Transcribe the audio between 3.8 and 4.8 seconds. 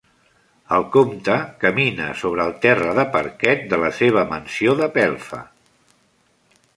la seva mansió